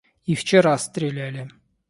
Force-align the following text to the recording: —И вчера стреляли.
—И 0.25 0.33
вчера 0.33 0.75
стреляли. 0.79 1.47